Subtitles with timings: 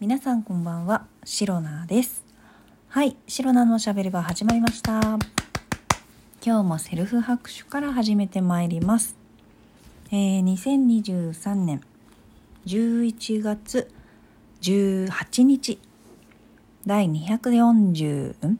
[0.00, 2.24] 皆さんこんばんは、シロナです。
[2.88, 4.98] はい、シロナのおしゃべり場始まりました。
[6.42, 9.14] 今日もセルフ拍手から始めてまいります。
[10.10, 11.82] えー、2023年
[12.64, 13.90] 11月
[14.62, 15.78] 18日、
[16.86, 18.58] 第240、ん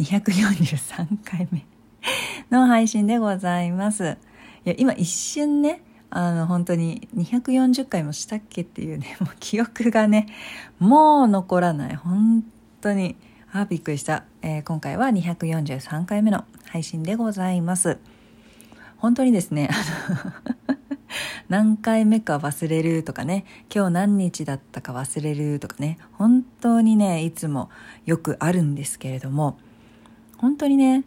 [0.00, 1.64] ?243 回目
[2.50, 4.16] の配信でございます。
[4.64, 5.80] いや、今一瞬ね、
[6.10, 10.26] あの、本当に240回もしたっけっていうね、 もう記憶がね、
[10.78, 11.96] もう残らない。
[11.96, 12.44] 本
[12.80, 13.16] 当に。
[13.52, 14.24] あ、びっくりした。
[14.42, 17.98] えー今回は243回目の配信でございます。
[18.98, 20.76] 本当にですね、あの
[21.48, 23.44] 何回目か忘れるとかね、
[23.74, 27.70] 今日何日だったか忘れるとかね、本当にね、いつも
[28.04, 29.58] よくあるんですけれども、
[30.38, 31.04] 本当にね、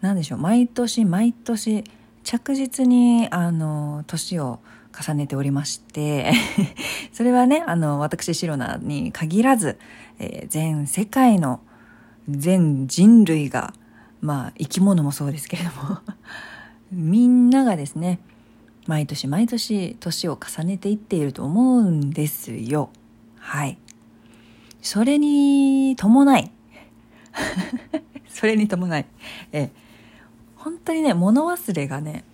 [0.00, 1.84] なんでしょう、毎年毎年
[2.26, 4.58] 着実に、あの、年を
[4.92, 6.32] 重ねておりまして、
[7.12, 9.78] それはね、あの、私、シロナに限らず、
[10.18, 11.60] えー全世界の
[12.28, 13.74] 全人類が、
[14.20, 16.00] まあ、生き物もそうですけれども、
[16.90, 18.18] みんながですね、
[18.88, 22.90] 毎年毎年年を重ねていっていると思うんですよ。
[23.38, 23.78] はい。
[24.82, 26.50] それに伴い、
[28.28, 29.06] それに伴い、
[29.52, 29.85] えー
[30.66, 32.24] 本当にね、物忘れがね、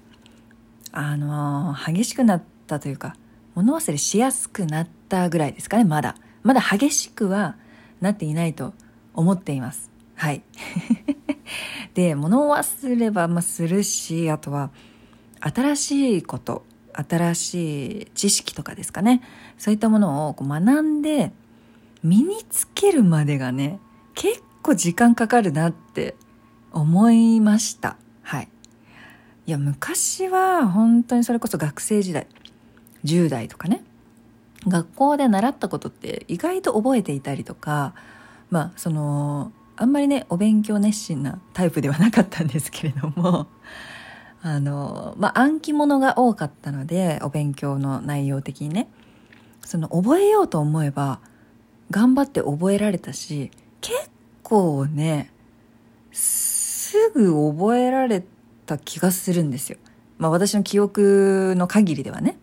[0.90, 3.14] あのー激しくなったというか、
[3.54, 6.16] 物忘れしやすくなったぐらいですかね、まだ。
[6.42, 7.56] まだ激しくは
[8.00, 8.72] なっていないと
[9.12, 9.90] 思っています。
[10.14, 10.42] はい。
[11.92, 14.70] で、物忘れはまするし、あとは、
[15.40, 19.20] 新しいこと、新しい知識とかですかね。
[19.58, 21.34] そういったものをこう学んで、
[22.02, 23.78] 身につけるまでがね、
[24.14, 26.16] 結構時間かかるなって
[26.72, 27.98] 思いました。
[28.22, 28.48] はい。
[29.46, 32.26] いや、昔は本当にそれこそ学生時代、
[33.04, 33.82] 10代とかね、
[34.68, 37.94] 学校で習ったことって意外と覚えていたりとか、
[38.50, 43.46] まあ、その、あんまりね、お勉強熱心なタイプではなかったんですけれども、
[44.42, 48.88] あの、まあ、暗記物が多かったので、お勉強の内容的にね、
[49.64, 51.20] その、覚えようと思えば、
[51.90, 54.10] 頑張って覚えられたし、結
[54.42, 55.30] 構ね、
[57.02, 58.22] すぐ覚えられ
[58.64, 59.78] た気がするんですよ。
[60.18, 62.38] まあ私の記憶の限りではね。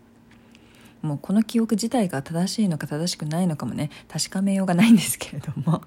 [1.02, 5.82] もうこの記憶自体が正しいのか正しくないのかもね、確かめようがないんですけれども。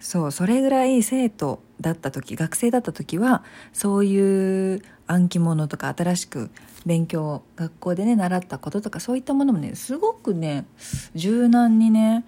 [0.00, 3.44] そう、それぐらい生徒だった時、学生だった時は、
[3.74, 6.50] そういう暗記物とか新しく
[6.86, 10.64] 勉強、学校でね、習ったこととかそういったものもね、すごくね、
[11.14, 12.24] 柔軟にね、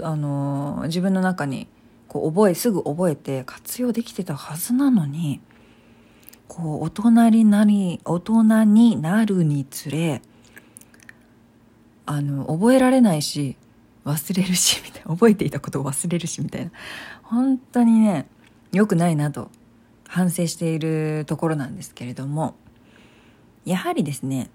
[0.00, 1.66] あの、自分の中に
[2.12, 5.40] こう覚え、すぐ覚えて活用できてたはずなのに、
[6.46, 10.20] こう大人になり、大人になるにつれ、
[12.04, 13.56] あの、覚えられないし、
[14.04, 15.08] 忘れるし、みたいな。
[15.08, 16.70] 覚えていたことを忘れるし、みたいな。
[17.22, 18.26] 本当にね、
[18.72, 19.50] 良くないなと
[20.06, 22.56] 反省しているところなんですけれども、
[23.64, 24.50] やはりですね、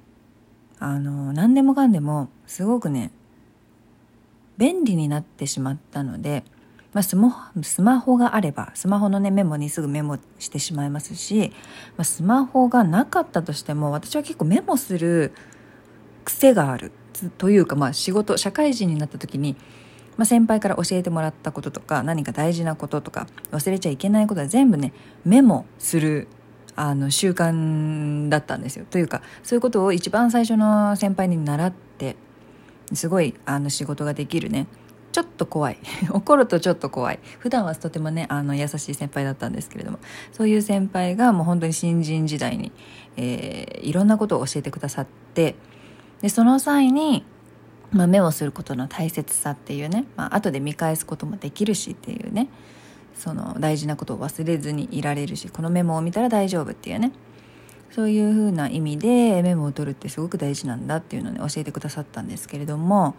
[0.77, 3.09] あの、何でもかんでも、すごくね、
[4.59, 6.43] 便利になってしまったので、
[6.97, 11.53] まあ、スマホスマホがあればスマホの、ね、メモにすぐメモしてしまいますし、
[11.95, 15.31] まあ、スマホがなかったとしても私は結構メモする
[16.25, 16.91] 癖がある
[17.37, 19.55] というか、まあ、仕事社会人になった時に、
[20.17, 24.91] まあ、先輩から教えてもらったこととか何か大事なこととか忘れちゃいけないことは全部ね
[25.23, 26.27] メモする
[26.75, 28.85] あの習慣だったんですよ。
[28.89, 32.15] というかそういうことを一番最初の先輩に習って
[32.91, 34.65] すごいあの仕事ができるね
[35.11, 35.77] ちょっと怖い。
[36.11, 37.19] 怒るとちょっと怖い。
[37.39, 39.99] 普段はとてもねあの優しい先輩だったんですけれども。
[40.31, 42.71] そういう先輩がもう本当に新人時代に、
[43.15, 45.55] えーいろんなことを教えてくださって
[46.21, 47.23] でその際に、
[47.91, 52.49] まあ、メモすることの大切さっていうね、まあ後で見返すこともできるしっていうね
[53.15, 57.11] その大事なことを忘れずにいられるしこのメモを見たら大丈夫っていうね。
[57.89, 63.15] そういうふうな意味でメモを取るってすごく大事なんだっていうのをね教えてくださったんですけれども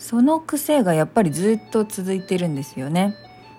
[0.00, 3.14] その癖がやっぱりずっと続いてるんですよね。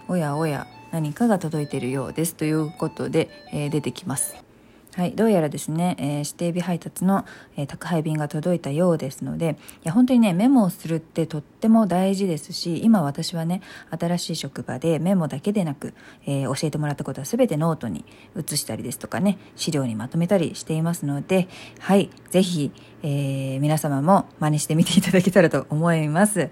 [0.07, 4.50] おやおや何かが届いているようですということで、えー出てきます。
[4.93, 13.61] はい、どうやらですね、えー指定日配達の、えー宅配便が届いたようですので、いや本当にね、メモをするってとっても大事ですし、今私はね、
[13.97, 15.93] 新しい職場でメモだけでなく、
[16.25, 18.03] えー教えてもらったことは全てノートに
[18.38, 21.47] 移したりですとかね、資料にまとめたりしていますので、
[21.79, 22.71] はい、ぜひ、
[23.01, 26.49] え皆様も真似してみていただけたらと思います。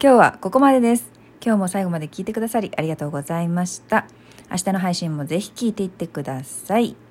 [0.00, 1.10] 今日はここまでです。
[1.42, 4.06] 今日も最後まで聞いてくださりありがとうございました。
[4.50, 7.07] 明日の配信もぜひ聞いていってください。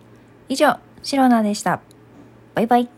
[0.49, 1.81] 以上、シロナでした。
[2.55, 2.96] バイバイ。